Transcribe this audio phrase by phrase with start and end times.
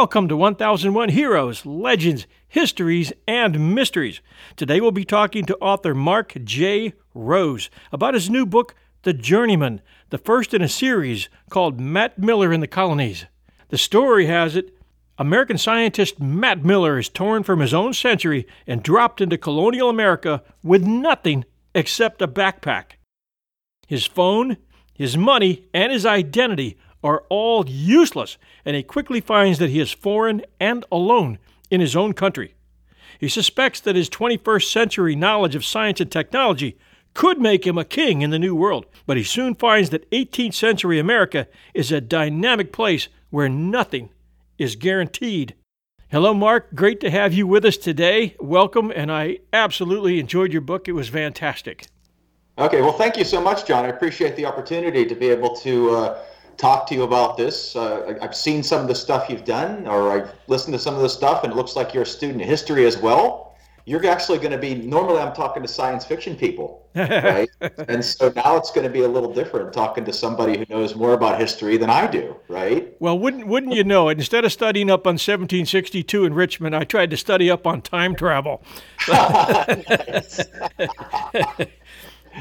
[0.00, 4.22] Welcome to 1001 Heroes, Legends, Histories, and Mysteries.
[4.56, 6.94] Today we'll be talking to author Mark J.
[7.12, 12.50] Rose about his new book, The Journeyman, the first in a series called Matt Miller
[12.50, 13.26] in the Colonies.
[13.68, 14.74] The story has it
[15.18, 20.42] American scientist Matt Miller is torn from his own century and dropped into colonial America
[20.62, 21.44] with nothing
[21.74, 22.92] except a backpack.
[23.86, 24.56] His phone,
[24.94, 29.92] his money, and his identity are all useless, and he quickly finds that he is
[29.92, 31.38] foreign and alone
[31.70, 32.54] in his own country.
[33.18, 36.78] He suspects that his 21st century knowledge of science and technology
[37.14, 40.54] could make him a king in the New World, but he soon finds that 18th
[40.54, 44.10] century America is a dynamic place where nothing
[44.58, 45.54] is guaranteed.
[46.08, 46.74] Hello, Mark.
[46.74, 48.34] Great to have you with us today.
[48.40, 50.88] Welcome, and I absolutely enjoyed your book.
[50.88, 51.86] It was fantastic.
[52.58, 53.84] Okay, well, thank you so much, John.
[53.84, 56.18] I appreciate the opportunity to be able to uh,
[56.60, 57.74] talk to you about this.
[57.74, 61.00] Uh, I've seen some of the stuff you've done, or I've listened to some of
[61.00, 63.56] the stuff, and it looks like you're a student of history as well.
[63.86, 67.48] You're actually going to be, normally I'm talking to science fiction people, right?
[67.88, 70.94] and so now it's going to be a little different talking to somebody who knows
[70.94, 72.94] more about history than I do, right?
[73.00, 74.18] Well, wouldn't, wouldn't you know it?
[74.18, 78.14] Instead of studying up on 1762 in Richmond, I tried to study up on time
[78.14, 78.62] travel.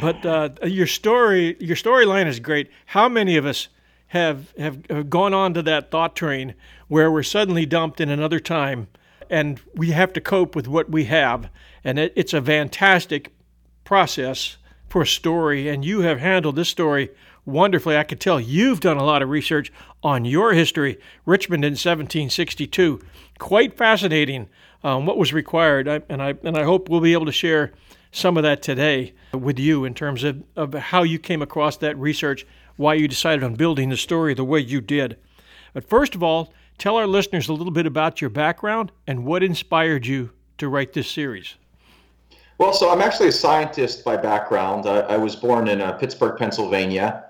[0.02, 2.70] but uh, your story, your storyline is great.
[2.86, 3.70] How many of us
[4.10, 6.56] have, have, have gone on to that thought train
[6.88, 8.88] where we're suddenly dumped in another time
[9.30, 11.50] and we have to cope with what we have.
[11.84, 13.32] And it, it's a fantastic
[13.84, 17.10] process for a story, and you have handled this story
[17.46, 17.96] wonderfully.
[17.96, 19.72] I could tell you've done a lot of research
[20.02, 23.00] on your history, Richmond in 1762.
[23.38, 24.50] Quite fascinating
[24.84, 27.74] um, what was required, I, and I and I hope we'll be able to share
[28.12, 31.98] some of that today with you in terms of, of how you came across that
[31.98, 32.46] research
[32.80, 35.18] why you decided on building the story the way you did.
[35.74, 39.44] But first of all, tell our listeners a little bit about your background and what
[39.44, 40.30] inspired you
[40.60, 41.56] to write this series.
[42.58, 44.86] Well, so I'm actually a scientist by background.
[44.86, 47.26] I, I was born in uh, Pittsburgh, Pennsylvania,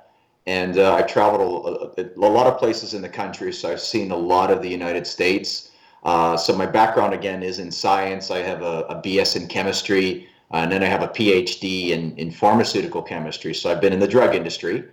[0.45, 4.11] and uh, I traveled a, a, lot of places in the country, so I've seen
[4.11, 5.71] a lot of the United States.
[6.03, 8.29] Uh, so my background again is in science.
[8.29, 12.29] I have a, a BS in chemistry, and then I have a PhD in, in
[12.29, 13.55] pharmaceutical chemistry.
[13.55, 14.83] So I've been in the drug industry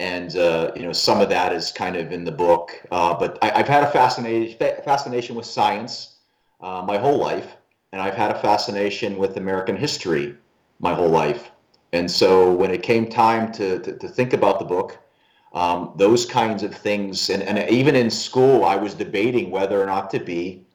[0.00, 2.80] and uh, you know some of that is kind of in the book.
[2.90, 6.16] Uh, but I, have had a fascination fascination with science
[6.60, 7.56] uh, my whole life,
[7.92, 10.34] and I've had a fascination with American history
[10.80, 11.50] my whole life.
[11.92, 14.98] And so when it came time to to, to think about the book,
[15.54, 19.86] um, those kinds of things, and, and even in school, I was debating whether or
[19.86, 20.66] not to be.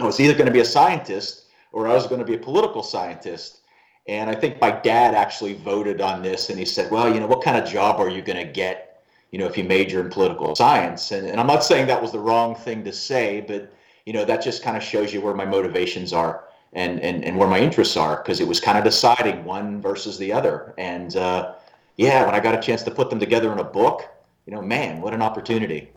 [0.00, 2.38] I was either going to be a scientist or I was going to be a
[2.38, 3.60] political scientist.
[4.08, 7.26] And I think my dad actually voted on this and he said, well, you know,
[7.26, 9.02] what kind of job are you going to get,
[9.32, 11.10] you know, if you major in political science?
[11.10, 13.72] And, and I'm not saying that was the wrong thing to say, but,
[14.04, 17.36] you know, that just kind of shows you where my motivations are and, and, and
[17.36, 20.72] where my interests are because it was kind of deciding one versus the other.
[20.78, 21.54] And uh,
[21.96, 24.08] yeah, when I got a chance to put them together in a book,
[24.46, 25.90] you know, man, what an opportunity.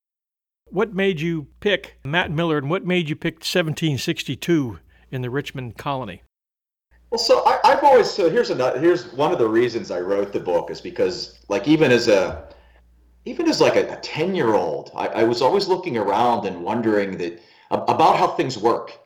[0.66, 4.80] What made you pick Matt Miller and what made you pick 1762
[5.12, 6.24] in the Richmond colony?
[7.10, 10.32] Well, so I, have always so here's another here's one of the reasons I wrote
[10.32, 12.48] the book is because like even as a
[13.26, 17.18] even as like a, 10 year old I, I, was always looking around and wondering
[17.18, 19.00] that about how things work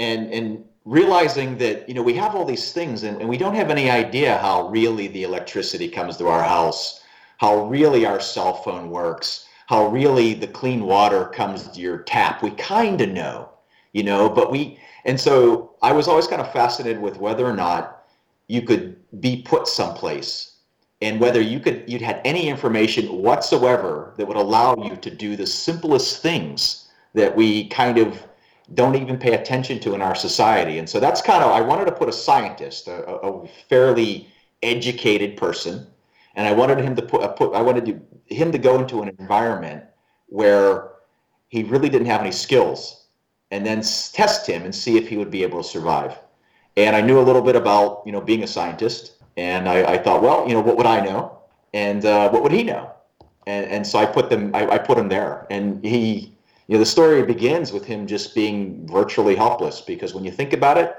[0.00, 3.54] and and realizing that you know we have all these things and, and we don't
[3.54, 7.02] have any idea how really the electricity comes to our house
[7.38, 12.42] how really our cell phone works how really the clean water comes to your tap.
[12.42, 13.50] We kind of know
[13.92, 17.54] you know but we and so I was always kind of fascinated with whether or
[17.54, 18.04] not
[18.48, 20.56] you could be put someplace
[21.00, 25.36] and whether you could you'd had any information whatsoever that would allow you to do
[25.36, 28.22] the simplest things that we kind of
[28.74, 30.78] don't even pay attention to in our society.
[30.78, 34.28] And so that's kind of I wanted to put a scientist, a, a fairly
[34.62, 35.86] educated person,
[36.34, 39.14] and I wanted him to put, put I wanted to, him to go into an
[39.20, 39.84] environment
[40.26, 40.90] where
[41.48, 43.05] he really didn't have any skills
[43.50, 43.82] and then
[44.12, 46.18] test him and see if he would be able to survive.
[46.76, 49.14] And I knew a little bit about, you know, being a scientist.
[49.36, 51.38] And I, I thought, well, you know, what would I know?
[51.72, 52.92] And uh, what would he know?
[53.46, 55.46] And, and so I put them, I, I put him there.
[55.50, 56.34] And he,
[56.66, 60.52] you know, the story begins with him just being virtually helpless because when you think
[60.52, 60.96] about it,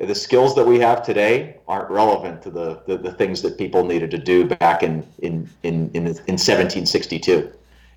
[0.00, 3.84] the skills that we have today aren't relevant to the, the, the things that people
[3.84, 7.52] needed to do back in, in, in, in, in 1762.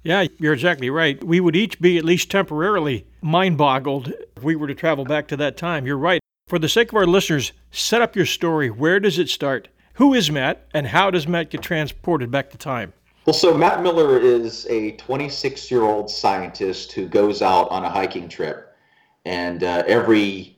[0.07, 1.21] Yeah, you're exactly right.
[1.21, 5.27] We would each be at least temporarily mind boggled if we were to travel back
[5.27, 5.85] to that time.
[5.85, 6.21] You're right.
[6.47, 8.69] For the sake of our listeners, set up your story.
[8.69, 9.67] Where does it start?
[9.95, 12.93] Who is Matt, and how does Matt get transported back to time?
[13.25, 17.89] Well, so Matt Miller is a 26 year old scientist who goes out on a
[17.89, 18.73] hiking trip.
[19.25, 20.57] And uh, every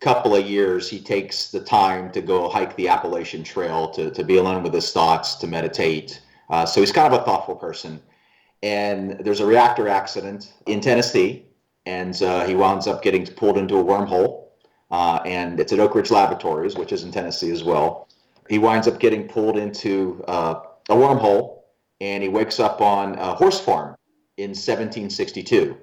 [0.00, 4.24] couple of years, he takes the time to go hike the Appalachian Trail to, to
[4.24, 6.22] be alone with his thoughts, to meditate.
[6.48, 8.00] Uh, so he's kind of a thoughtful person.
[8.62, 11.46] And there's a reactor accident in Tennessee,
[11.86, 14.46] and uh, he winds up getting pulled into a wormhole.
[14.90, 18.08] Uh, and it's at Oak Ridge Laboratories, which is in Tennessee as well.
[18.48, 21.58] He winds up getting pulled into uh, a wormhole
[22.00, 23.96] and he wakes up on a horse farm
[24.36, 25.76] in 1762.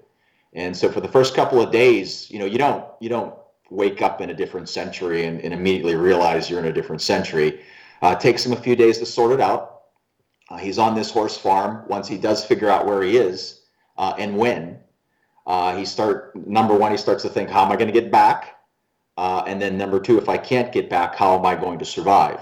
[0.54, 3.34] And so for the first couple of days, you know, you don't you don't
[3.70, 7.62] wake up in a different century and, and immediately realize you're in a different century.
[8.02, 9.75] Uh, it takes him a few days to sort it out.
[10.50, 11.84] Uh, he's on this horse farm.
[11.88, 13.62] Once he does figure out where he is
[13.98, 14.78] uh, and when,
[15.48, 18.12] uh, he start number one, he starts to think, how am I going to get
[18.12, 18.58] back?
[19.18, 21.86] Uh, and then number two, if I can't get back, how am I going to
[21.86, 22.42] survive?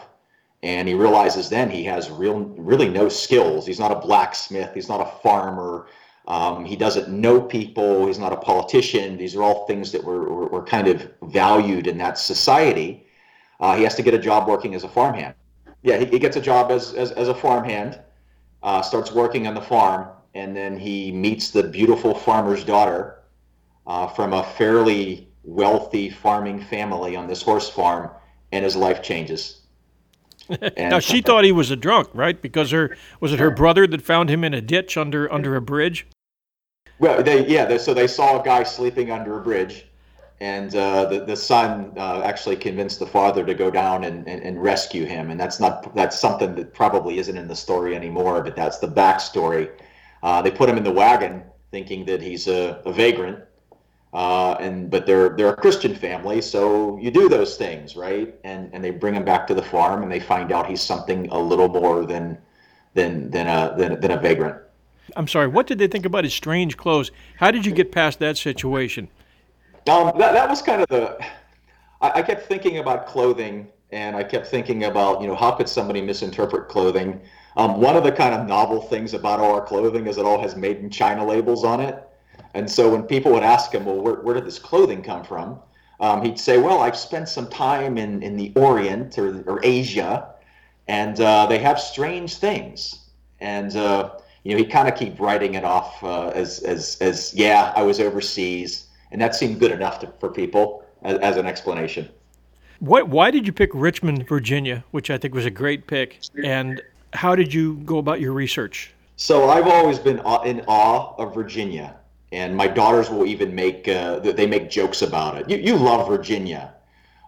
[0.63, 3.67] and he realizes then he has real really no skills.
[3.67, 4.73] He's not a blacksmith.
[4.73, 5.87] He's not a farmer.
[6.25, 8.07] Um, he doesn't know people.
[8.07, 9.17] He's not a politician.
[9.17, 13.05] These are all things that were, were, were kind of valued in that society.
[13.59, 15.35] Uh, he has to get a job working as a farmhand
[15.83, 17.99] yeah he, he gets a job as, as, as a farmhand
[18.63, 23.19] uh, starts working on the farm and then he meets the beautiful farmer's daughter
[23.85, 28.09] uh, from a fairly wealthy farming family on this horse farm
[28.51, 29.63] and his life changes
[30.77, 32.41] now she thought he was a drunk, right?
[32.41, 35.61] Because her was it her brother that found him in a ditch under under a
[35.61, 36.05] bridge?
[36.99, 39.85] Well, they yeah, they, so they saw a guy sleeping under a bridge,
[40.43, 44.43] and uh, the the son uh, actually convinced the father to go down and, and,
[44.43, 48.43] and, rescue him, and that's not that's something that probably isn't in the story anymore,
[48.43, 49.71] but that's the backstory.
[50.21, 53.39] Uh, they put him in the wagon, thinking that he's a, a vagrant,
[54.11, 58.35] uh, and but they're they're a Christian family, so you do those things, right?
[58.43, 61.29] And and they bring him back to the farm, and they find out he's something
[61.29, 62.37] a little more than
[62.95, 64.57] than than a than, than a vagrant.
[65.15, 65.47] I'm sorry.
[65.47, 67.11] What did they think about his strange clothes?
[67.37, 69.07] How did you get past that situation?
[69.87, 71.17] Um, that that was kind of the.
[72.01, 75.69] I, I kept thinking about clothing, and I kept thinking about you know how could
[75.69, 77.21] somebody misinterpret clothing.
[77.55, 80.55] Um, one of the kind of novel things about our clothing is it all has
[80.55, 82.03] made in China labels on it.
[82.55, 85.59] And so when people would ask him, well, where, where did this clothing come from?
[85.99, 90.33] Um, he'd say, well, I've spent some time in, in the Orient or, or Asia,
[90.87, 92.99] and uh, they have strange things.
[93.39, 94.11] And, uh,
[94.43, 97.83] you know, he kind of keep writing it off uh, as, as, as, yeah, I
[97.83, 98.82] was overseas.
[99.13, 102.09] And that seemed good enough to, for people as, as an explanation.
[102.79, 106.19] What, why did you pick Richmond, Virginia, which I think was a great pick?
[106.43, 106.81] And
[107.13, 108.91] how did you go about your research?
[109.15, 111.95] So I've always been in awe of Virginia
[112.33, 115.49] and my daughters will even make uh, they make jokes about it.
[115.49, 116.73] You, you love Virginia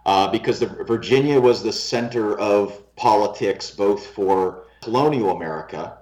[0.04, 5.98] uh, because the, Virginia was the center of politics both for colonial America.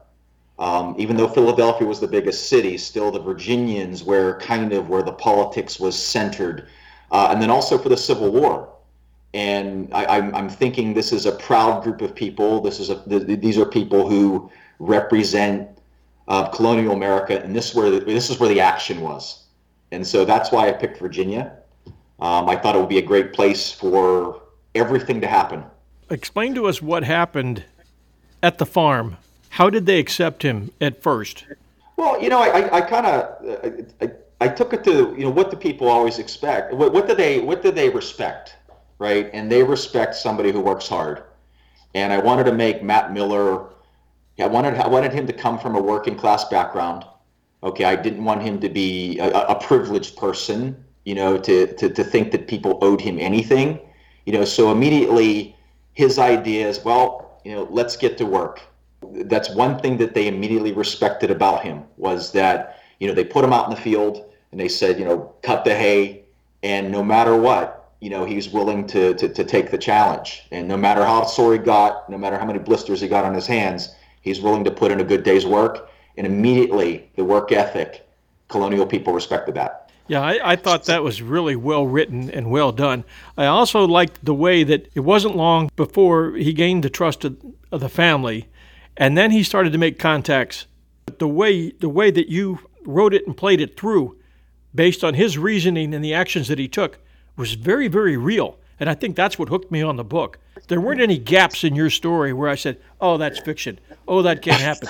[0.59, 5.03] Um, even though Philadelphia was the biggest city, still the Virginians were kind of where
[5.03, 6.69] the politics was centered,
[7.11, 8.69] uh, and then also for the Civil War.
[9.33, 12.61] And I, am thinking this is a proud group of people.
[12.61, 15.69] This is a, these are people who represent
[16.29, 19.45] of colonial America, and this is where the, this is where the action was,
[19.91, 21.53] and so that's why I picked Virginia.
[22.21, 24.41] Um, I thought it would be a great place for
[24.77, 25.65] everything to happen.
[26.11, 27.65] Explain to us what happened
[28.43, 29.17] at the farm.
[29.55, 31.45] How did they accept him at first?
[31.97, 35.31] Well, you know, I, I, I kind of I, I, took it to you know
[35.31, 36.75] what do people always expect?
[36.75, 38.57] What, what do they what do they respect,
[38.99, 39.31] right?
[39.33, 41.23] And they respect somebody who works hard.
[41.95, 43.67] And I wanted to make Matt Miller
[44.41, 47.05] I wanted I wanted him to come from a working class background.
[47.63, 50.85] Okay, I didn't want him to be a, a privileged person.
[51.05, 53.79] You know, to, to to think that people owed him anything.
[54.27, 55.55] You know, so immediately
[55.93, 58.61] his idea is, well, you know, let's get to work.
[59.15, 63.45] That's one thing that they immediately respected about him was that you know they put
[63.45, 66.25] him out in the field and they said, you know, cut the hay,
[66.63, 70.45] and no matter what, you know, he's willing to, to, to take the challenge.
[70.53, 73.35] And no matter how sore he got, no matter how many blisters he got on
[73.35, 77.53] his hands, He's willing to put in a good day's work, and immediately the work
[77.53, 78.09] ethic,
[78.49, 79.91] colonial people respected that.
[80.09, 83.05] Yeah, I, I, thought that was really well written and well done.
[83.37, 87.37] I also liked the way that it wasn't long before he gained the trust of,
[87.71, 88.49] of the family,
[88.97, 90.67] and then he started to make contacts.
[91.19, 94.19] The way the way that you wrote it and played it through,
[94.75, 96.99] based on his reasoning and the actions that he took,
[97.37, 98.59] was very very real.
[98.81, 100.39] And I think that's what hooked me on the book.
[100.67, 103.79] There weren't any gaps in your story where I said, "Oh, that's fiction.
[104.09, 104.89] Oh, that can't happen."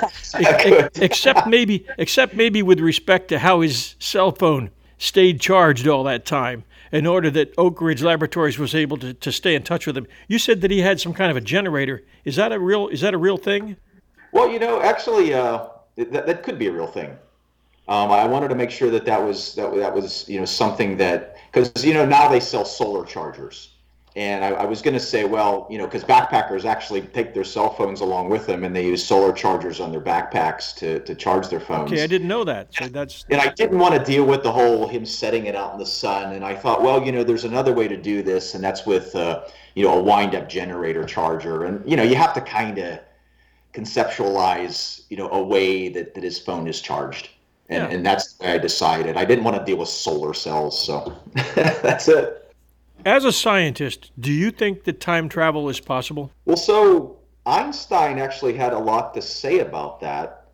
[1.02, 6.24] except maybe, except maybe with respect to how his cell phone stayed charged all that
[6.24, 9.96] time, in order that Oak Ridge Laboratories was able to, to stay in touch with
[9.96, 10.06] him.
[10.28, 12.04] You said that he had some kind of a generator.
[12.24, 12.88] Is that a real?
[12.88, 13.76] Is that a real thing?
[14.34, 17.16] Well, you know, actually, uh, that, that could be a real thing.
[17.86, 20.96] Um, I wanted to make sure that that was that, that was you know something
[20.96, 23.74] that because you know now they sell solar chargers,
[24.16, 27.44] and I, I was going to say, well, you know, because backpackers actually take their
[27.44, 31.14] cell phones along with them, and they use solar chargers on their backpacks to, to
[31.14, 31.92] charge their phones.
[31.92, 32.74] Okay, I didn't know that.
[32.74, 35.74] So that's and I didn't want to deal with the whole him setting it out
[35.74, 36.32] in the sun.
[36.32, 39.14] And I thought, well, you know, there's another way to do this, and that's with
[39.14, 42.98] uh, you know a wind-up generator charger, and you know, you have to kind of
[43.74, 47.30] conceptualize, you know, a way that, that his phone is charged.
[47.68, 47.96] And, yeah.
[47.96, 49.16] and that's the way I decided.
[49.16, 51.16] I didn't want to deal with solar cells, so
[51.54, 52.54] that's it.
[53.04, 56.30] As a scientist, do you think that time travel is possible?
[56.46, 60.46] Well, so Einstein actually had a lot to say about that,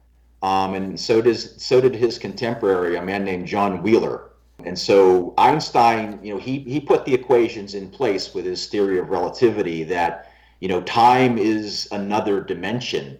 [0.42, 4.30] um, and so does so did his contemporary, a man named John Wheeler.
[4.64, 8.98] And so Einstein, you know, he he put the equations in place with his theory
[8.98, 10.29] of relativity that
[10.60, 13.18] you know time is another dimension.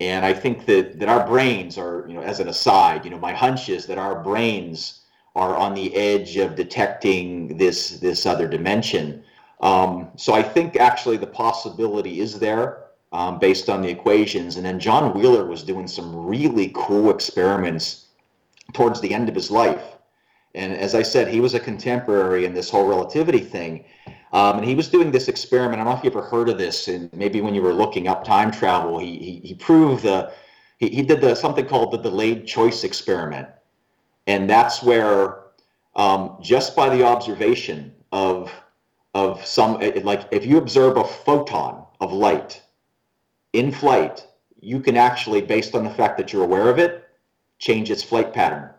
[0.00, 3.18] And I think that that our brains are, you know, as an aside, you know,
[3.18, 5.00] my hunch is that our brains
[5.36, 9.22] are on the edge of detecting this this other dimension.
[9.60, 14.56] Um, so I think actually the possibility is there um, based on the equations.
[14.56, 18.06] And then John Wheeler was doing some really cool experiments
[18.72, 19.82] towards the end of his life.
[20.54, 23.84] And as I said, he was a contemporary in this whole relativity thing.
[24.34, 25.80] Um, and he was doing this experiment.
[25.80, 26.88] I don't know if you ever heard of this.
[26.88, 30.32] And maybe when you were looking up time travel, he he, he proved the
[30.78, 33.48] he, he did the something called the delayed choice experiment
[34.26, 35.44] and that's where
[35.96, 38.52] um, just by the observation of
[39.14, 42.62] of some like if you observe a photon of light
[43.52, 44.26] in flight
[44.60, 47.08] you can actually based on the fact that you're aware of it
[47.58, 48.70] change its flight pattern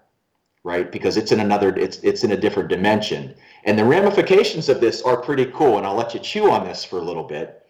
[0.63, 3.33] right because it's in another it's it's in a different dimension
[3.65, 6.83] and the ramifications of this are pretty cool and i'll let you chew on this
[6.83, 7.67] for a little bit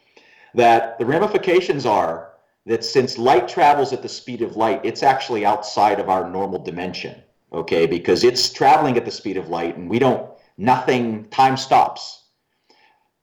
[0.53, 2.31] that the ramifications are
[2.65, 6.59] that since light travels at the speed of light it's actually outside of our normal
[6.59, 7.21] dimension
[7.55, 12.23] okay, because it's traveling at the speed of light and we don't, nothing, time stops.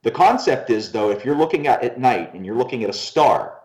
[0.02, 2.94] The concept is, though, if you're looking at at night and you're looking at a
[2.94, 3.60] star,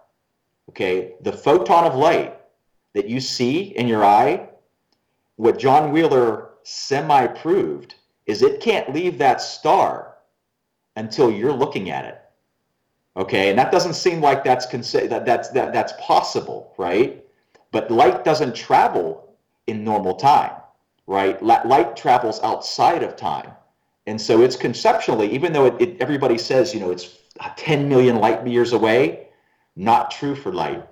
[0.70, 2.38] okay, the photon of light
[2.94, 4.50] that you see in your eye,
[5.38, 7.96] what John Wheeler semi proved
[8.27, 10.15] is it can't leave that star
[10.96, 12.22] until you're looking at it.
[13.15, 17.25] Okay, and that doesn't seem like that's that that's that that's possible, right?
[17.72, 20.51] But light doesn't travel in normal time,
[21.07, 21.41] right?
[21.41, 23.51] Light travels outside of time.
[24.05, 27.17] And so it's conceptually, even though it, it, everybody says, you know, it's
[27.57, 29.27] 10 million light years away,
[29.75, 30.88] not true for light.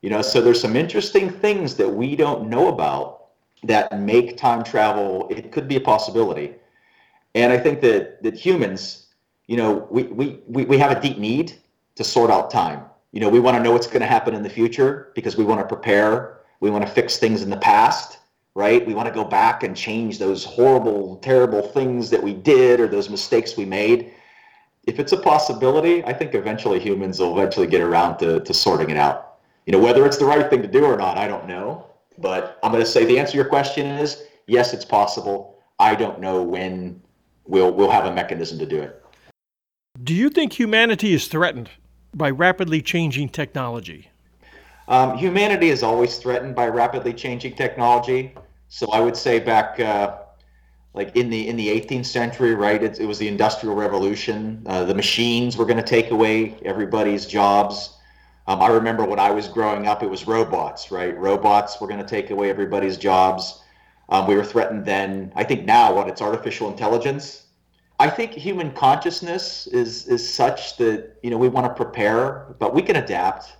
[0.00, 3.15] You know, so there's some interesting things that we don't know about
[3.64, 6.54] that make time travel, it could be a possibility.
[7.34, 9.06] And I think that, that humans,
[9.46, 11.54] you know, we, we, we, have a deep need
[11.96, 12.82] to sort out time.
[13.12, 15.44] You know, we want to know what's going to happen in the future because we
[15.44, 18.18] want to prepare we want to fix things in the past,
[18.54, 18.86] right?
[18.86, 22.88] We want to go back and change those horrible, terrible things that we did or
[22.88, 24.12] those mistakes we made.
[24.86, 28.90] If it's a possibility, I think eventually humans will eventually get around to, to sorting
[28.90, 29.38] it out.
[29.66, 31.86] You know, whether it's the right thing to do or not, I don't know.
[32.18, 35.62] But I'm going to say the answer to your question is yes, it's possible.
[35.78, 37.02] I don't know when
[37.46, 39.02] we'll we'll have a mechanism to do it.
[40.02, 41.70] Do you think humanity is threatened
[42.14, 44.10] by rapidly changing technology?
[44.88, 48.34] Um, humanity is always threatened by rapidly changing technology.
[48.68, 50.16] So I would say back, uh,
[50.94, 52.82] like in the in the 18th century, right?
[52.82, 54.62] It, it was the Industrial Revolution.
[54.66, 57.95] Uh, the machines were going to take away everybody's jobs.
[58.48, 61.16] Um, I remember when I was growing up, it was robots, right?
[61.18, 63.62] Robots were going to take away everybody's jobs.
[64.08, 65.32] Um, we were threatened then.
[65.34, 67.46] I think now, what it's artificial intelligence.
[67.98, 72.74] I think human consciousness is is such that you know we want to prepare, but
[72.74, 73.56] we can adapt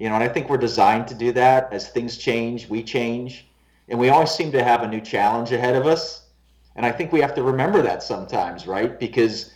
[0.00, 1.70] you know, and I think we're designed to do that.
[1.72, 3.46] As things change, we change,
[3.90, 6.26] and we always seem to have a new challenge ahead of us.
[6.74, 8.98] And I think we have to remember that sometimes, right?
[8.98, 9.52] Because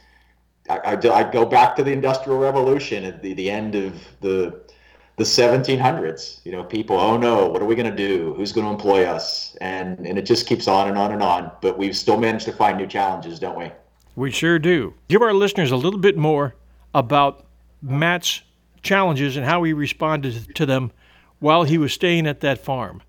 [0.68, 4.60] I, I, I go back to the Industrial Revolution at the, the end of the
[5.16, 6.40] the 1700s.
[6.44, 8.34] You know, people, oh no, what are we going to do?
[8.34, 9.56] Who's going to employ us?
[9.60, 11.50] And and it just keeps on and on and on.
[11.60, 13.70] But we've still managed to find new challenges, don't we?
[14.16, 14.94] We sure do.
[15.08, 16.54] Give our listeners a little bit more
[16.94, 17.46] about
[17.82, 18.42] Matt's
[18.82, 20.92] challenges and how he responded to them
[21.40, 23.02] while he was staying at that farm?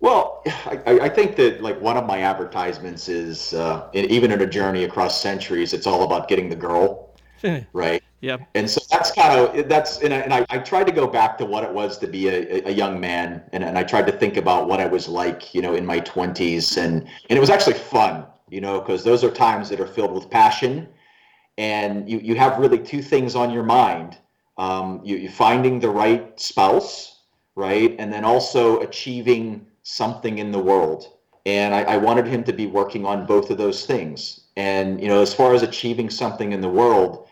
[0.00, 4.46] Well, I, I think that like one of my advertisements is uh, even in a
[4.46, 7.07] journey across centuries, it's all about getting the girl,
[7.72, 8.02] right?
[8.20, 8.38] Yeah.
[8.54, 11.38] And so that's kind of that's and I, and I, I tried to go back
[11.38, 14.12] to what it was to be a, a young man, and, and I tried to
[14.12, 17.50] think about what I was like, you know, in my twenties, and and it was
[17.50, 20.88] actually fun, you know, because those are times that are filled with passion,
[21.58, 24.18] and you you have really two things on your mind
[24.58, 27.22] um, you, are finding the right spouse,
[27.54, 27.94] right?
[27.98, 31.14] And then also achieving something in the world.
[31.46, 34.48] And I, I, wanted him to be working on both of those things.
[34.56, 37.27] And, you know, as far as achieving something in the world,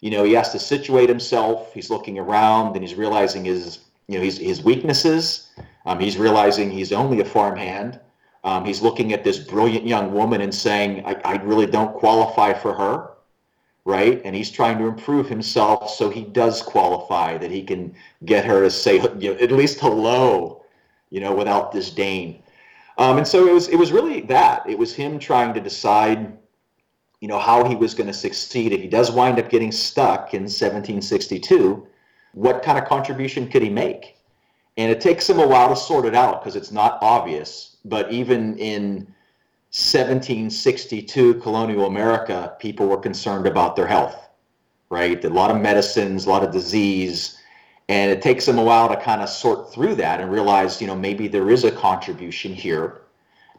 [0.00, 1.72] you know, he has to situate himself.
[1.72, 5.48] He's looking around and he's realizing his, you know, his, his weaknesses.
[5.84, 8.00] Um, he's realizing he's only a farmhand.
[8.44, 12.52] Um, he's looking at this brilliant young woman and saying, I, I really don't qualify
[12.52, 13.16] for her
[13.86, 14.20] right?
[14.24, 18.62] And he's trying to improve himself so he does qualify, that he can get her
[18.62, 20.64] to say you know, at least hello,
[21.08, 22.42] you know, without disdain.
[22.98, 24.68] Um, and so it was it was really that.
[24.68, 26.36] It was him trying to decide,
[27.20, 30.34] you know, how he was going to succeed if he does wind up getting stuck
[30.34, 31.86] in 1762.
[32.34, 34.16] What kind of contribution could he make?
[34.76, 37.76] And it takes him a while to sort it out because it's not obvious.
[37.84, 39.06] But even in
[39.72, 44.28] 1762 colonial America, people were concerned about their health,
[44.90, 45.24] right?
[45.24, 47.38] A lot of medicines, a lot of disease.
[47.88, 50.86] And it takes them a while to kind of sort through that and realize, you
[50.86, 53.00] know, maybe there is a contribution here.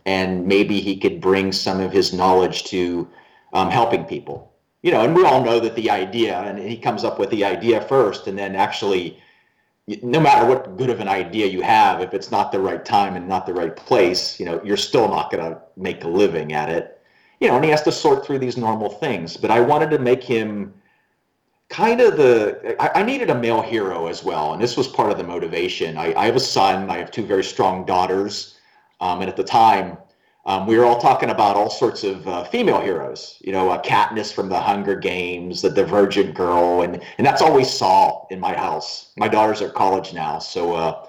[0.05, 3.07] And maybe he could bring some of his knowledge to
[3.53, 4.53] um, helping people.
[4.83, 7.43] You know, and we all know that the idea, and he comes up with the
[7.43, 9.19] idea first and then actually
[10.01, 13.15] no matter what good of an idea you have, if it's not the right time
[13.15, 16.53] and not the right place, you know, you're still not going to make a living
[16.53, 17.01] at it.
[17.39, 19.37] You know, and he has to sort through these normal things.
[19.37, 20.73] But I wanted to make him
[21.69, 22.75] kind of the.
[22.81, 25.97] I, I needed a male hero as well, and this was part of the motivation.
[25.97, 26.89] I, I have a son.
[26.89, 28.57] I have two very strong daughters,
[28.99, 29.97] um, and at the time,
[30.47, 33.81] um, we were all talking about all sorts of uh, female heroes, you know, uh,
[33.81, 38.39] Katniss from the Hunger Games, the Divergent Girl, and and that's all we saw in
[38.39, 39.11] my house.
[39.17, 41.05] My daughters are college now, so uh,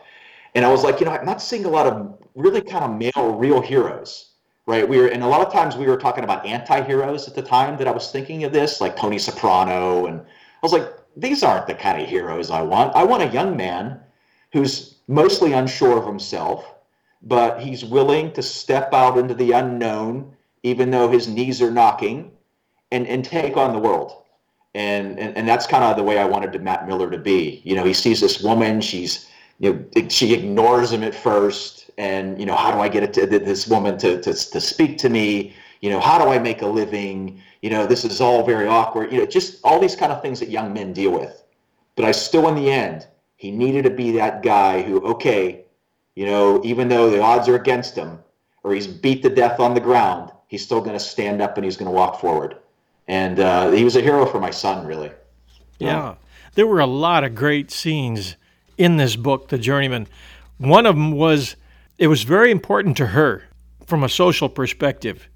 [0.57, 2.99] and I was like, you know, I'm not seeing a lot of really kind of
[2.99, 4.33] male real heroes,
[4.67, 4.89] right?
[4.89, 7.79] We were, and a lot of times we were talking about anti-heroes at the time
[7.79, 10.25] that I was thinking of this, like Tony Soprano, and I
[10.63, 12.97] was like, these aren't the kind of heroes I want.
[12.97, 14.01] I want a young man
[14.53, 16.65] who's mostly unsure of himself
[17.23, 22.31] but he's willing to step out into the unknown, even though his knees are knocking,
[22.93, 24.23] and, and take on the world.
[24.75, 27.63] And, and, and that's kind of the way I wanted to Matt Miller to be.
[27.65, 29.29] You know, he sees this woman, she's,
[29.59, 31.91] you know, she ignores him at first.
[31.99, 35.09] And, you know, how do I get to this woman to, to, to speak to
[35.09, 35.55] me?
[35.81, 37.43] You know, how do I make a living?
[37.63, 39.11] You know, this is all very awkward.
[39.11, 41.43] You know, just all these kind of things that young men deal with.
[41.97, 45.65] But I still, in the end, he needed to be that guy who, okay,
[46.19, 48.19] you know, even though the odds are against him
[48.65, 51.65] or he's beat to death on the ground, he's still going to stand up and
[51.65, 52.57] he's going to walk forward.
[53.07, 55.13] And uh, he was a hero for my son, really.
[55.79, 56.17] Yeah.
[56.57, 58.35] There were a lot of great scenes
[58.77, 60.09] in this book, The Journeyman.
[60.57, 61.55] One of them was
[61.99, 63.45] it was very important to her
[63.87, 65.29] from a social perspective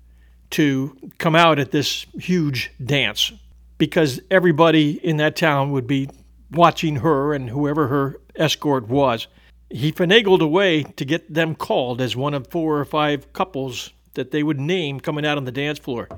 [0.51, 3.31] to come out at this huge dance
[3.79, 6.09] because everybody in that town would be
[6.51, 9.29] watching her and whoever her escort was.
[9.73, 13.93] He finagled a way to get them called as one of four or five couples
[14.15, 16.09] that they would name coming out on the dance floor.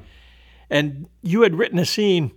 [0.68, 2.32] And you had written a scene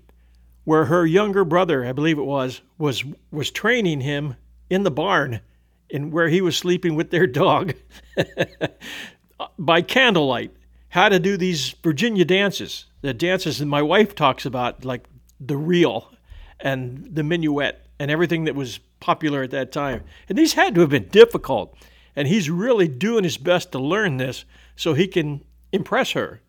[0.63, 4.35] where her younger brother, I believe it was, was was training him
[4.69, 5.41] in the barn
[5.89, 7.73] in where he was sleeping with their dog
[9.59, 10.51] by candlelight
[10.89, 12.85] how to do these Virginia dances.
[13.01, 15.05] The dances that my wife talks about, like
[15.39, 16.11] the reel
[16.59, 20.03] and the minuet and everything that was popular at that time.
[20.29, 21.75] And these had to have been difficult.
[22.15, 26.41] And he's really doing his best to learn this so he can impress her.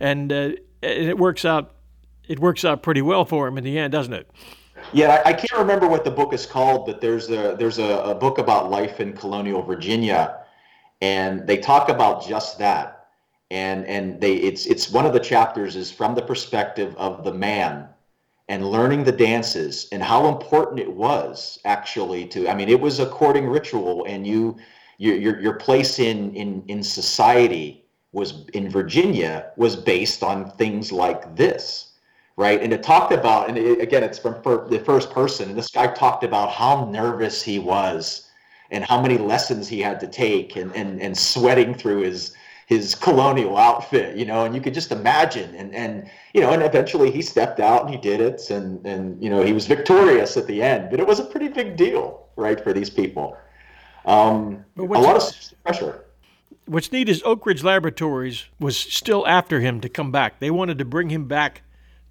[0.00, 0.52] And, uh,
[0.82, 1.74] and it works out.
[2.28, 4.30] It works out pretty well for him in the end, doesn't it?
[4.92, 8.14] Yeah, I can't remember what the book is called, but there's a there's a, a
[8.14, 10.38] book about life in colonial Virginia,
[11.00, 13.06] and they talk about just that.
[13.50, 17.32] And and they it's it's one of the chapters is from the perspective of the
[17.32, 17.88] man
[18.48, 23.00] and learning the dances and how important it was actually to i mean it was
[23.00, 24.56] a courting ritual and you
[24.98, 31.34] your your place in in in society was in virginia was based on things like
[31.36, 31.92] this
[32.36, 32.62] right?
[32.62, 34.34] And it talked about and it, again it's from
[34.68, 38.28] the first person and this guy talked about how nervous he was
[38.70, 42.34] and how many lessons he had to take and and, and sweating through his
[42.72, 45.54] his colonial outfit, you know, and you could just imagine.
[45.54, 49.22] And and you know, and eventually he stepped out and he did it, and and
[49.22, 50.90] you know, he was victorious at the end.
[50.90, 53.36] But it was a pretty big deal, right, for these people.
[54.06, 55.22] Um, a lot of
[55.64, 56.04] pressure.
[56.66, 60.38] What's neat is Oak Ridge Laboratories was still after him to come back.
[60.38, 61.62] They wanted to bring him back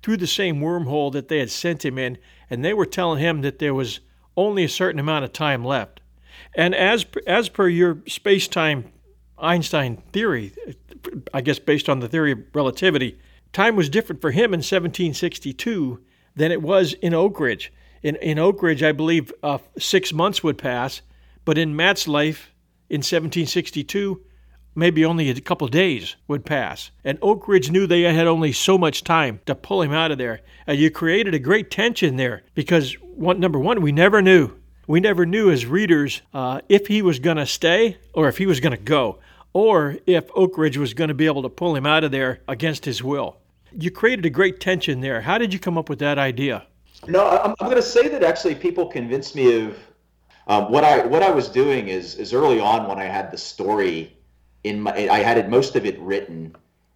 [0.03, 2.17] through the same wormhole that they had sent him in,
[2.49, 3.99] and they were telling him that there was
[4.37, 6.01] only a certain amount of time left.
[6.53, 8.91] And as as per your space time
[9.41, 10.53] Einstein theory,
[11.33, 13.19] I guess based on the theory of relativity,
[13.53, 15.99] time was different for him in 1762
[16.35, 17.73] than it was in Oak Ridge.
[18.03, 21.01] In, in Oak Ridge, I believe uh, six months would pass,
[21.43, 22.53] But in Matt's life
[22.89, 24.21] in 1762,
[24.75, 26.91] maybe only a couple days would pass.
[27.03, 30.17] And Oak Ridge knew they had only so much time to pull him out of
[30.17, 30.41] there.
[30.67, 34.51] And you created a great tension there because, one, number one, we never knew.
[34.87, 38.45] We never knew as readers uh, if he was going to stay or if he
[38.45, 39.19] was going to go,
[39.53, 42.39] or if Oak Ridge was going to be able to pull him out of there
[42.47, 43.37] against his will.
[43.71, 45.21] You created a great tension there.
[45.21, 46.65] How did you come up with that idea?
[47.07, 49.77] No, I'm, I'm going to say that actually people convinced me of
[50.47, 53.37] um, what I what I was doing is is early on when I had the
[53.37, 54.15] story
[54.63, 56.55] in my I had it most of it written,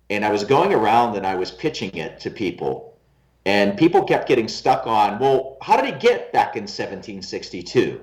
[0.09, 2.97] and I was going around and I was pitching it to people,
[3.45, 8.01] and people kept getting stuck on well how did he get back in 1762,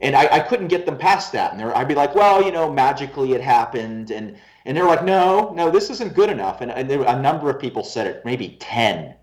[0.00, 2.70] and I, I couldn't get them past that, and I'd be like well you know
[2.72, 6.90] magically it happened, and and they're like no no this isn't good enough, and, and
[6.90, 9.14] a number of people said it maybe ten,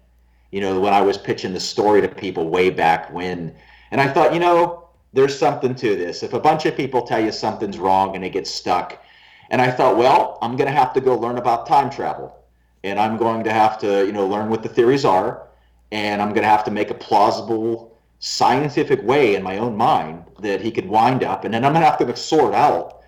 [0.52, 3.56] you know when I was pitching the story to people way back when,
[3.92, 4.86] and I thought you know
[5.16, 6.24] there's something to this.
[6.24, 9.02] If a bunch of people tell you something's wrong and it gets stuck,
[9.50, 12.36] and I thought, well, I'm going to have to go learn about time travel,
[12.84, 15.48] and I'm going to have to, you know, learn what the theories are,
[15.92, 20.24] and I'm going to have to make a plausible scientific way in my own mind
[20.40, 23.02] that he could wind up, and then I'm to have to sort out,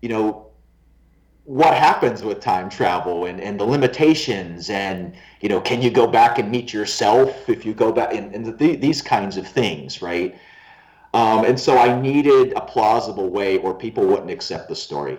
[0.00, 0.46] you know,
[1.44, 6.06] what happens with time travel and, and the limitations and you know can you go
[6.06, 10.00] back and meet yourself if you go back and, and the, these kinds of things
[10.00, 10.36] right
[11.14, 15.18] um, and so I needed a plausible way or people wouldn't accept the story.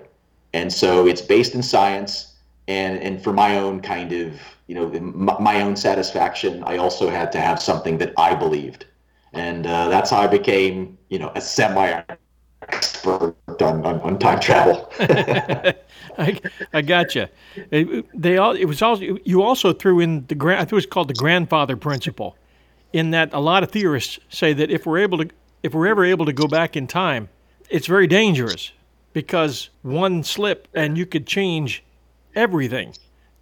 [0.53, 2.35] And so it's based in science.
[2.67, 7.31] And, and for my own kind of, you know, my own satisfaction, I also had
[7.33, 8.85] to have something that I believed.
[9.33, 12.03] And uh, that's how I became, you know, a semi
[12.61, 14.91] expert on, on, on, time travel.
[14.99, 16.39] I,
[16.71, 17.27] I got you.
[17.71, 20.75] It, they all, it was also, you also threw in the, grand, I think it
[20.75, 22.37] was called the grandfather principle
[22.93, 25.29] in that a lot of theorists say that if we're able to
[25.63, 27.29] if we're ever able to go back in time,
[27.69, 28.71] it's very dangerous
[29.13, 31.83] because one slip and you could change
[32.35, 32.93] everything.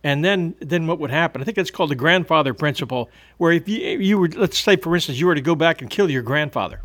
[0.03, 1.41] And then, then what would happen?
[1.41, 4.95] I think it's called the grandfather principle, where if you, you were, let's say, for
[4.95, 6.81] instance, you were to go back and kill your grandfather,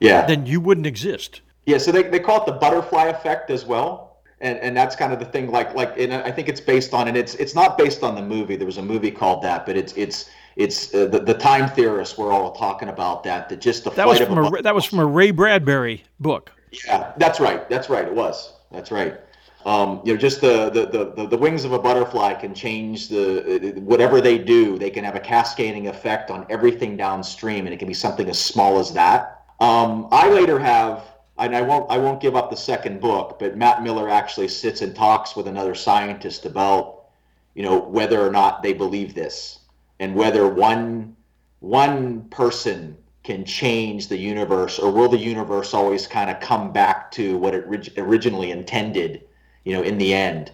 [0.00, 1.42] yeah, then you wouldn't exist.
[1.66, 5.12] Yeah, so they, they call it the butterfly effect as well, and and that's kind
[5.12, 5.50] of the thing.
[5.50, 8.22] Like like, and I think it's based on, and it's it's not based on the
[8.22, 8.56] movie.
[8.56, 12.16] There was a movie called that, but it's it's it's uh, the, the time theorists
[12.16, 13.48] were all talking about that.
[13.48, 16.52] That just the that was from a, a, that was from a Ray Bradbury book.
[16.86, 17.68] Yeah, that's right.
[17.68, 18.06] That's right.
[18.06, 18.54] It was.
[18.70, 19.20] That's right.
[19.66, 23.74] Um, you know, just the, the, the, the wings of a butterfly can change the
[23.78, 24.78] whatever they do.
[24.78, 28.38] They can have a cascading effect on everything downstream, and it can be something as
[28.38, 29.42] small as that.
[29.58, 31.02] Um, I later have,
[31.36, 34.82] and I won't I won't give up the second book, but Matt Miller actually sits
[34.82, 37.06] and talks with another scientist about,
[37.54, 39.58] you know, whether or not they believe this
[39.98, 41.16] and whether one
[41.58, 47.10] one person can change the universe or will the universe always kind of come back
[47.10, 49.24] to what it rig- originally intended
[49.66, 50.52] you know in the end.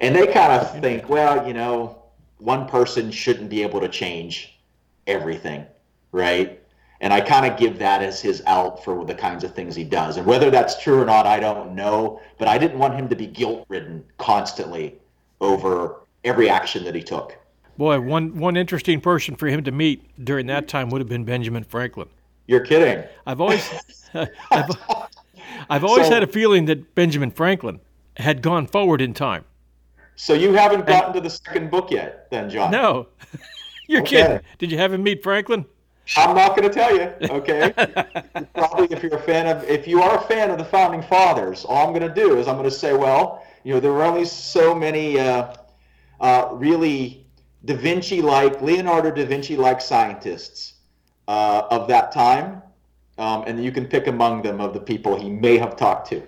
[0.00, 2.02] And they kind of think well you know
[2.38, 4.60] one person shouldn't be able to change
[5.08, 5.66] everything
[6.12, 6.56] right?
[7.02, 9.84] And i kind of give that as his out for the kinds of things he
[9.84, 10.16] does.
[10.18, 12.20] And whether that's true or not i don't know.
[12.38, 14.98] But i didn't want him to be guilt ridden constantly
[15.40, 17.36] over every action that he took.
[17.78, 21.24] Boy, one one interesting person for him to meet during that time would have been
[21.24, 22.08] Benjamin Franklin.
[22.46, 23.04] You're kidding.
[23.26, 23.66] I've always
[24.14, 24.70] I've,
[25.70, 27.80] I've always so, had a feeling that Benjamin Franklin
[28.20, 29.44] had gone forward in time.
[30.16, 32.70] So you haven't gotten and, to the second book yet, then, John?
[32.70, 33.08] No.
[33.86, 34.22] You're okay.
[34.22, 34.40] kidding.
[34.58, 35.64] Did you have him meet Franklin?
[36.16, 37.12] I'm not going to tell you.
[37.30, 37.72] Okay.
[38.54, 41.64] Probably, if you're a fan of, if you are a fan of the founding fathers,
[41.64, 44.02] all I'm going to do is I'm going to say, well, you know, there were
[44.02, 45.54] only so many uh,
[46.20, 47.26] uh, really
[47.64, 50.74] Da Vinci like, Leonardo da Vinci like scientists
[51.28, 52.62] uh, of that time.
[53.20, 56.22] Um, and you can pick among them of the people he may have talked to.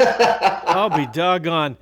[0.66, 1.76] I'll be doggone.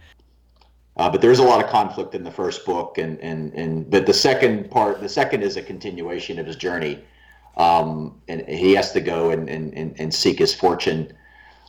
[0.99, 4.05] Uh, but there's a lot of conflict in the first book, and, and, and but
[4.05, 7.03] the second part, the second is a continuation of his journey,
[7.57, 11.11] um, and he has to go and, and, and seek his fortune.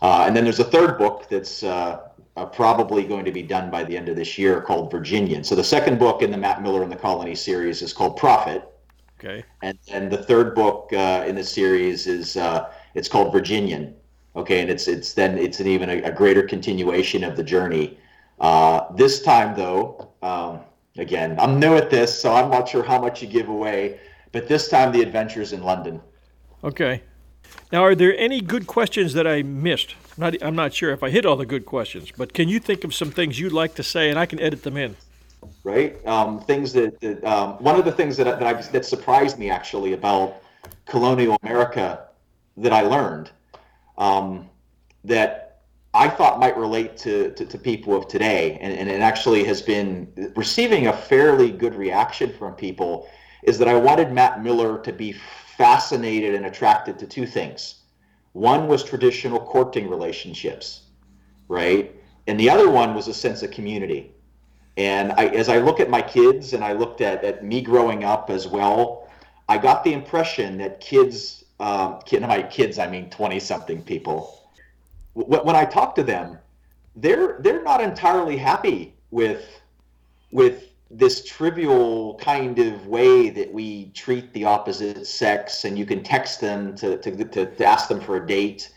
[0.02, 2.02] Uh, and then there's a third book that's uh,
[2.36, 5.46] uh, probably going to be done by the end of this year called Virginian.
[5.46, 8.68] So the second book in the Matt Miller and the Colony series is called Prophet.
[9.18, 9.46] Okay.
[9.62, 13.96] And and the third book uh, in the series is uh, it's called Virginian.
[14.36, 17.98] Okay, and it's it's then it's an even a, a greater continuation of the journey.
[18.40, 20.62] Uh, this time though, um,
[20.98, 24.00] again, I'm new at this, so I'm not sure how much you give away.
[24.32, 26.02] But this time, the adventures in London.
[26.64, 27.04] Okay.
[27.72, 29.96] Now, are there any good questions that I missed?
[30.18, 32.60] I'm not, I'm not sure if I hit all the good questions, but can you
[32.60, 34.96] think of some things you'd like to say, and I can edit them in?
[35.64, 36.06] Right.
[36.06, 39.50] Um, things that, that um, one of the things that that, I, that surprised me
[39.50, 40.44] actually about
[40.86, 42.08] colonial America
[42.62, 43.32] that I learned
[43.98, 44.50] um,
[45.04, 45.60] that
[45.94, 49.62] I thought might relate to, to, to people of today, and, and it actually has
[49.62, 53.10] been receiving a fairly good reaction from people,
[53.44, 55.12] is that I wanted Matt Miller to be
[55.58, 57.82] fascinated and attracted to two things.
[58.34, 60.84] One was traditional courting relationships,
[61.50, 61.94] right?
[62.28, 64.14] And the other one was a sense of community.
[64.78, 68.06] And I, as I look at my kids and I looked at, at me growing
[68.06, 69.10] up as well,
[69.50, 74.40] I got the impression that kids, um, kid, my kids, I mean 20 something people,
[75.14, 76.38] when I talk to them,
[76.96, 79.62] they're they're not entirely happy with
[80.32, 86.04] with this trivial kind of way that we treat the opposite sex, and you can
[86.04, 88.72] text them to to, to, to ask them for a date.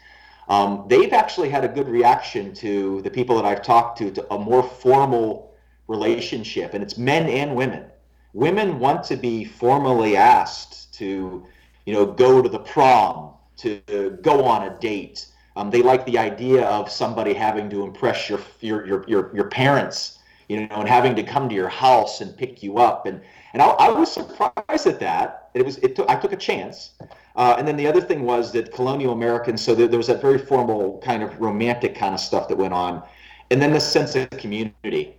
[0.49, 4.35] Um, they've actually had a good reaction to the people that I've talked to to
[4.35, 5.55] a more formal
[5.89, 7.87] relationship, and it's men and women.
[8.35, 11.47] Women want to be formally asked to,
[11.87, 16.19] you know, go to the prom, to go on a date um, they like the
[16.19, 20.19] idea of somebody having to impress your, your your your your parents,
[20.49, 23.07] you know, and having to come to your house and pick you up.
[23.07, 23.21] And
[23.53, 25.51] and I, I was surprised at that.
[25.55, 26.91] It was it took I took a chance.
[27.37, 29.61] Uh, and then the other thing was that colonial Americans.
[29.61, 32.73] So there, there was that very formal kind of romantic kind of stuff that went
[32.73, 33.03] on,
[33.51, 35.17] and then the sense of community.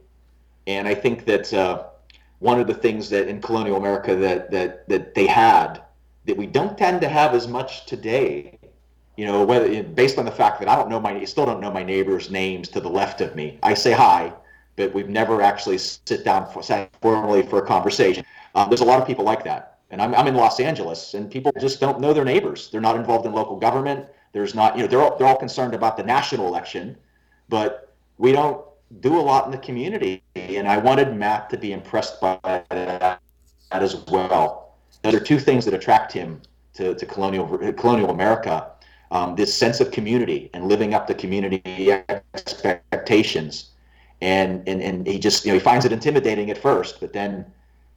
[0.67, 1.87] And I think that uh,
[2.39, 5.81] one of the things that in colonial America that that that they had
[6.25, 8.59] that we don't tend to have as much today
[9.17, 11.71] you know, whether based on the fact that I don't know my, still don't know
[11.71, 13.59] my neighbors' names to the left of me.
[13.63, 14.33] I say hi,
[14.75, 18.25] but we've never actually sit down for, sat formally for a conversation.
[18.55, 21.31] Um, there's a lot of people like that, and I'm, I'm in Los Angeles, and
[21.31, 22.69] people just don't know their neighbors.
[22.71, 24.05] They're not involved in local government.
[24.33, 26.97] There's not, you know, they're all, they're all concerned about the national election,
[27.47, 28.65] but we don't
[28.99, 30.21] do a lot in the community.
[30.35, 32.37] And I wanted Matt to be impressed by
[32.69, 33.21] that
[33.71, 34.64] as well.
[35.05, 36.41] Those are two things that attract him
[36.73, 38.71] to, to colonial colonial America
[39.11, 41.91] um, this sense of community and living up to community
[42.33, 43.71] expectations.
[44.21, 47.45] And, and, and he just, you know, he finds it intimidating at first, but then,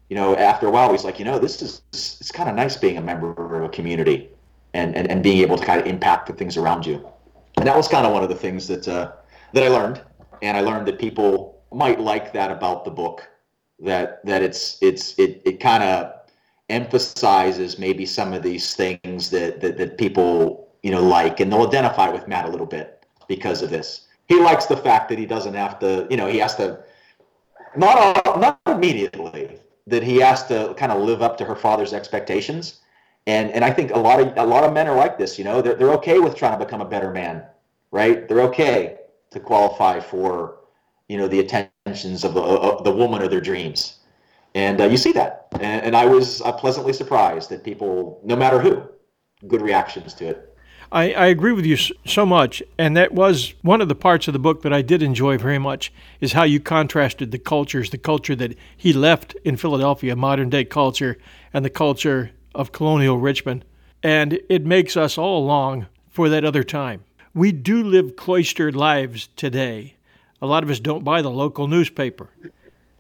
[0.09, 2.77] you know, after a while, he's like, you know, this is, it's kind of nice
[2.77, 4.29] being a member of a community
[4.75, 7.09] and, and, and being able to kind of impact the things around you.
[7.57, 9.13] And that was kind of one of the things that, uh,
[9.55, 10.03] that I learned.
[10.43, 13.29] And I learned that people might like that about the book,
[13.81, 16.13] that, that it's, it's, it, it kind of
[16.69, 21.67] emphasizes maybe some of these things that, that, that people you know, like, and they'll
[21.67, 24.07] identify with Matt a little bit because of this.
[24.27, 26.83] He likes the fact that he doesn't have to, you know, he has to
[27.77, 32.81] not not immediately that he has to kind of live up to her father's expectations.
[33.27, 35.45] And and I think a lot of a lot of men are like this, you
[35.45, 37.45] know, they're they're okay with trying to become a better man,
[37.91, 38.29] right?
[38.29, 38.99] They're okay
[39.31, 40.61] to qualify for,
[41.09, 43.98] you know, the attentions of the the woman of their dreams.
[44.55, 45.49] And uh, you see that.
[45.55, 48.83] And, and I was uh, pleasantly surprised that people, no matter who,
[49.47, 50.57] good reactions to it.
[50.91, 54.33] I, I agree with you so much, and that was one of the parts of
[54.33, 57.99] the book that I did enjoy very much is how you contrasted the cultures, the
[57.99, 61.19] culture that he left in Philadelphia, modern day culture,
[61.53, 63.67] and the culture of colonial Richmond.
[64.03, 67.05] And it makes us all long for that other time.
[67.35, 69.97] We do live cloistered lives today.
[70.41, 72.31] A lot of us don't buy the local newspaper.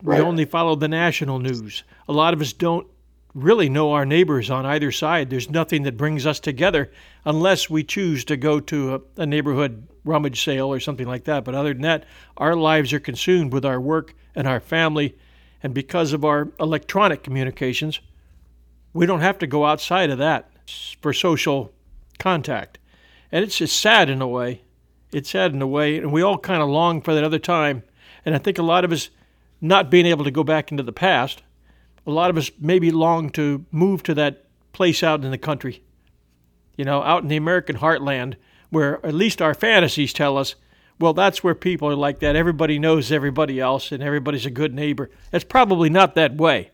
[0.02, 0.18] Right.
[0.18, 1.82] We only follow the national news.
[2.08, 2.86] A lot of us don't
[3.34, 5.30] really know our neighbors on either side.
[5.30, 6.90] There's nothing that brings us together
[7.24, 11.44] unless we choose to go to a, a, neighborhood rummage sale or something like that.
[11.44, 12.04] But other than that,
[12.36, 15.16] our lives are consumed with our work and our family.
[15.62, 18.00] And because of our electronic communications,
[18.92, 20.50] we don't have to go outside of that
[21.00, 21.72] for social
[22.18, 22.78] contact.
[23.30, 24.62] And it's just sad in a way.
[25.12, 25.98] It's sad in a way.
[25.98, 27.82] And we all kind of long for that other time.
[28.24, 29.10] And I think a lot of us
[29.60, 31.42] not being able to go back into the past
[32.08, 35.82] a lot of us maybe long to move to that place out in the country,
[36.74, 38.34] you know, out in the American heartland,
[38.70, 40.54] where at least our fantasies tell us,
[40.98, 42.34] well, that's where people are like that.
[42.34, 45.10] Everybody knows everybody else, and everybody's a good neighbor.
[45.32, 46.70] It's probably not that way.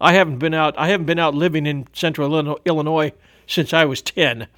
[0.00, 0.78] I haven't been out.
[0.78, 3.12] I haven't been out living in Central Illinois
[3.46, 4.48] since I was ten.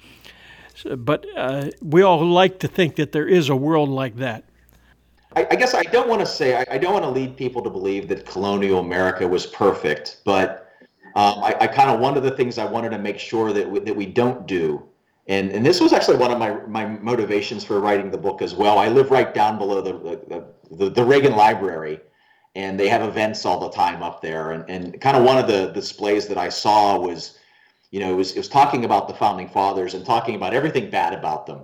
[0.75, 4.43] So, but uh, we all like to think that there is a world like that.
[5.35, 7.61] I, I guess I don't want to say I, I, don't want to lead people
[7.61, 10.71] to believe that colonial America was perfect, but
[11.15, 13.69] um, I, I kind of one of the things I wanted to make sure that
[13.69, 14.83] we, that we don't do,
[15.27, 18.55] and and this was actually one of my my motivations for writing the book as
[18.55, 18.79] well.
[18.79, 19.93] I live right down below the
[20.27, 21.99] the, the, the Reagan Library,
[22.55, 25.47] and they have events all the time up there, and and kind of one of
[25.47, 27.37] the displays that I saw was,
[27.91, 30.89] you know, it was it was talking about the founding fathers and talking about everything
[30.89, 31.61] bad about them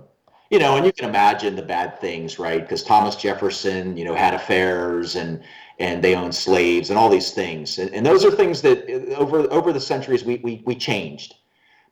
[0.54, 2.60] you know, and you can imagine the bad things, right?
[2.60, 5.42] Because Thomas Jefferson, you know, had affairs and
[5.80, 9.16] and they owned slaves and all these things, and, and those are things that uh,
[9.16, 11.34] over over the centuries we we, we changed.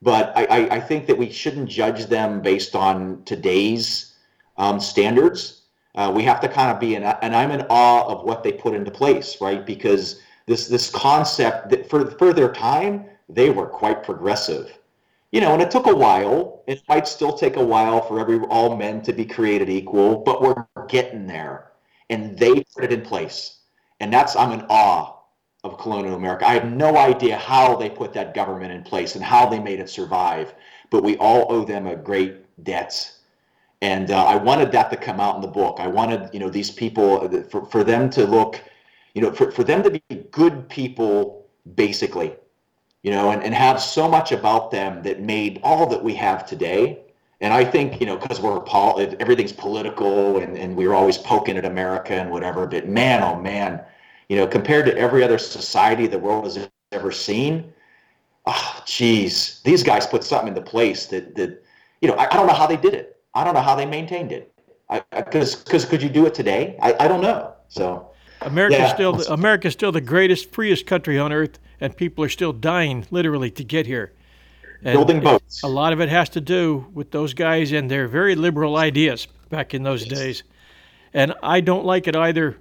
[0.01, 4.13] But I, I think that we shouldn't judge them based on today's
[4.57, 5.63] um, standards.
[5.95, 8.53] Uh, we have to kind of be in, and I'm in awe of what they
[8.53, 9.65] put into place, right?
[9.65, 14.79] Because this this concept that for for their time they were quite progressive,
[15.33, 16.63] you know, and it took a while.
[16.67, 20.41] It might still take a while for every all men to be created equal, but
[20.41, 21.71] we're getting there,
[22.11, 23.57] and they put it in place,
[23.99, 25.17] and that's I'm in awe
[25.63, 26.47] of colonial America.
[26.47, 29.79] I have no idea how they put that government in place and how they made
[29.79, 30.53] it survive,
[30.91, 33.11] but we all owe them a great debt.
[33.81, 35.77] And uh, I wanted that to come out in the book.
[35.79, 38.61] I wanted, you know, these people for, for them to look,
[39.13, 42.35] you know, for, for them to be good people, basically,
[43.03, 46.45] you know, and, and have so much about them that made all that we have
[46.45, 46.99] today.
[47.41, 51.57] And I think, you know, because we're pol- everything's political and, and we're always poking
[51.57, 53.81] at America and whatever, but man, oh man,
[54.29, 57.73] you know, compared to every other society the world has ever seen,
[58.45, 61.61] oh, geez, these guys put something into place that, that
[62.01, 63.17] you know, I, I don't know how they did it.
[63.33, 64.49] I don't know how they maintained it.
[65.11, 66.77] Because because could you do it today?
[66.81, 67.53] I, I don't know.
[67.67, 68.11] So
[68.41, 68.93] America's yeah.
[68.93, 73.05] still the, America's still the greatest, freest country on earth, and people are still dying
[73.11, 74.13] literally to get here.
[74.83, 75.63] And Building boats.
[75.63, 79.27] A lot of it has to do with those guys and their very liberal ideas
[79.49, 80.17] back in those yes.
[80.17, 80.43] days.
[81.13, 82.57] And I don't like it either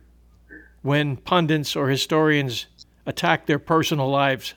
[0.82, 2.66] when pundits or historians
[3.06, 4.54] attack their personal lives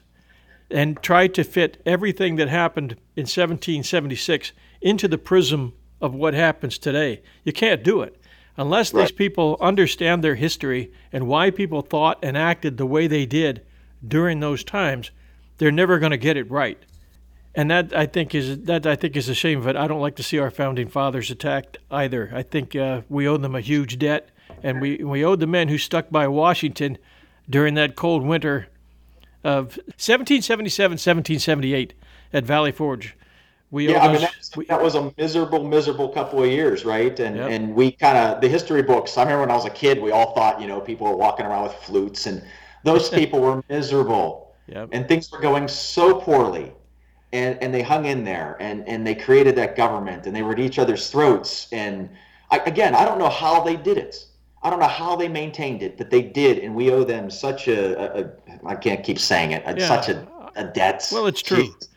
[0.71, 4.51] and try to fit everything that happened in 1776
[4.81, 7.21] into the prism of what happens today.
[7.43, 8.19] You can't do it.
[8.57, 9.01] Unless right.
[9.01, 13.61] these people understand their history and why people thought and acted the way they did
[14.07, 15.11] during those times,
[15.57, 16.77] they're never going to get it right.
[17.53, 19.77] And that I think is that I think is a shame But.
[19.77, 22.29] I don't like to see our founding fathers attacked either.
[22.33, 24.29] I think uh, we owe them a huge debt,
[24.61, 26.97] and we we owed the men who stuck by Washington
[27.49, 28.67] during that cold winter
[29.43, 31.93] of 1777, 1778
[32.33, 33.15] at Valley Forge.
[33.71, 37.17] We yeah, I mean, that was, that was, a miserable, miserable couple of years, right?
[37.19, 37.49] And yep.
[37.49, 39.17] and we kind of the history books.
[39.17, 41.45] I remember when I was a kid, we all thought, you know, people were walking
[41.45, 42.43] around with flutes, and
[42.85, 44.89] those people were miserable, yep.
[44.93, 46.71] and things were going so poorly,
[47.33, 50.53] and and they hung in there, and and they created that government, and they were
[50.53, 52.09] at each other's throats, and
[52.51, 54.25] I, again, I don't know how they did it.
[54.63, 57.67] I don't know how they maintained it, but they did, and we owe them such
[57.67, 58.31] a, a, a
[58.65, 59.87] I can't keep saying it, yeah.
[59.87, 61.07] such a, a debt.
[61.11, 61.65] Well, it's true.
[61.67, 61.87] Jeez.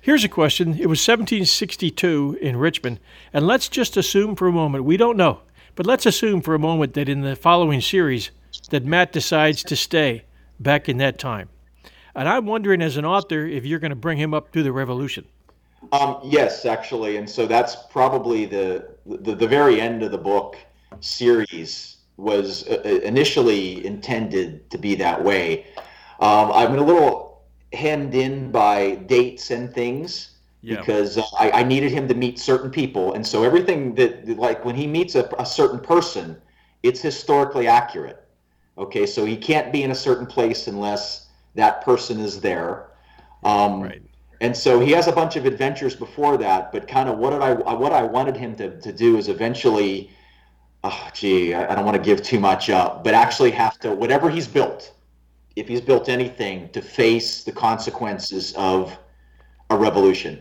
[0.00, 0.70] Here's a question.
[0.70, 3.00] It was 1762 in Richmond,
[3.32, 5.40] and let's just assume for a moment, we don't know,
[5.74, 8.30] but let's assume for a moment that in the following series
[8.70, 10.24] that Matt decides to stay
[10.60, 11.48] back in that time.
[12.14, 14.72] And I'm wondering as an author if you're going to bring him up through the
[14.72, 15.24] revolution.
[15.92, 20.56] Um, yes, actually, and so that's probably the, the the very end of the book
[21.00, 25.66] series was uh, uh initially intended to be that way.
[26.20, 27.42] Um, I'm a little
[27.72, 30.30] hemmed in by dates and things
[30.62, 30.80] yeah.
[30.80, 34.64] because uh, I, I, needed him to meet certain people, and so everything that like
[34.64, 36.36] when he meets a, a certain person,
[36.82, 38.24] it's historically accurate.
[38.78, 42.86] Okay, so he can't be in a certain place unless that person is there.
[43.42, 44.02] Um, right.
[44.40, 47.42] And so he has a bunch of adventures before that, but kind of what did
[47.42, 50.10] I what I wanted him to, to do is eventually,
[50.84, 53.92] oh gee, I, I don't want to give too much up, but actually have to
[53.92, 54.94] whatever he's built,
[55.56, 58.96] if he's built anything, to face the consequences of
[59.70, 60.40] a revolution,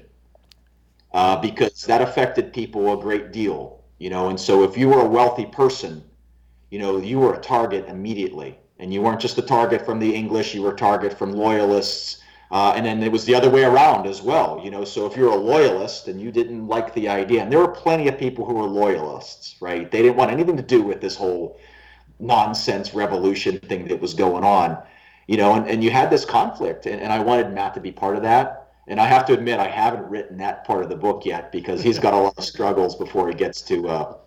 [1.14, 4.30] uh, because that affected people a great deal, you know.
[4.30, 6.04] And so, if you were a wealthy person,
[6.70, 10.14] you know, you were a target immediately, and you weren't just a target from the
[10.14, 12.22] English; you were a target from loyalists.
[12.50, 14.86] Uh, and then it was the other way around as well, you know.
[14.86, 18.08] So if you're a loyalist and you didn't like the idea, and there were plenty
[18.08, 19.92] of people who were loyalists, right?
[19.92, 21.60] They didn't want anything to do with this whole
[22.20, 24.78] nonsense revolution thing that was going on
[25.28, 27.92] you know, and, and you had this conflict, and, and I wanted Matt to be
[27.92, 28.70] part of that.
[28.88, 31.84] And I have to admit, I haven't written that part of the book yet because
[31.84, 34.18] he's got a lot of struggles before he gets to uh,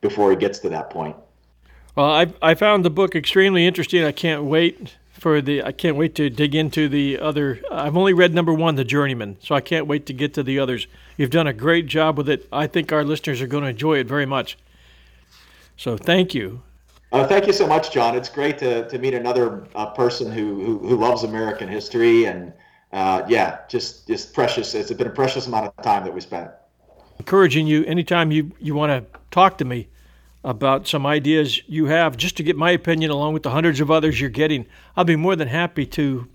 [0.00, 1.16] before he gets to that point.
[1.96, 4.04] Well, I I found the book extremely interesting.
[4.04, 7.60] I can't wait for the I can't wait to dig into the other.
[7.70, 10.58] I've only read number one, The Journeyman, so I can't wait to get to the
[10.58, 10.86] others.
[11.16, 12.46] You've done a great job with it.
[12.52, 14.58] I think our listeners are going to enjoy it very much.
[15.78, 16.62] So thank you.
[17.12, 18.14] Uh, thank you so much, John.
[18.14, 22.52] It's great to, to meet another uh, person who, who, who loves American history and
[22.92, 24.74] uh, yeah, just just precious.
[24.74, 26.50] It's been a precious amount of time that we spent.
[27.18, 29.88] Encouraging you anytime you you want to talk to me
[30.46, 33.90] about some ideas you have, just to get my opinion along with the hundreds of
[33.90, 34.64] others you're getting.
[34.96, 36.28] I'll be more than happy to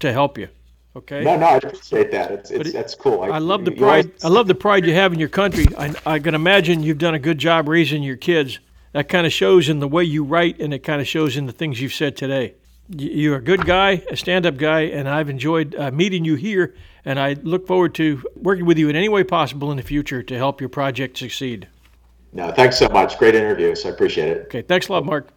[0.00, 0.48] to help you.
[0.96, 1.22] Okay.
[1.22, 2.30] No, no, I appreciate that.
[2.32, 3.22] It's, it's it, that's cool.
[3.22, 4.06] I, I love the pride.
[4.06, 4.24] Always...
[4.24, 5.66] I love the pride you have in your country.
[5.78, 8.58] I, I can imagine you've done a good job raising your kids
[8.92, 11.46] that kind of shows in the way you write and it kind of shows in
[11.46, 12.54] the things you've said today.
[12.88, 16.74] You're a good guy, a stand up guy, and I've enjoyed uh, meeting you here.
[17.04, 20.22] And I look forward to working with you in any way possible in the future
[20.22, 21.68] to help your project succeed.
[22.36, 23.16] No, thanks so much.
[23.18, 23.74] Great interview.
[23.74, 24.42] So I appreciate it.
[24.44, 25.28] Okay, thanks a lot, Mark.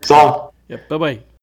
[0.00, 0.54] So all.
[0.68, 1.35] Yep, bye bye.